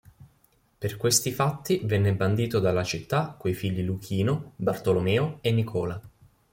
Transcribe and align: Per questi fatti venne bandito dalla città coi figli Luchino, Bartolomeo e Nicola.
Per 0.79 0.97
questi 0.97 1.31
fatti 1.31 1.81
venne 1.83 2.15
bandito 2.15 2.57
dalla 2.57 2.83
città 2.83 3.35
coi 3.37 3.53
figli 3.53 3.83
Luchino, 3.83 4.53
Bartolomeo 4.55 5.37
e 5.41 5.51
Nicola. 5.51 6.01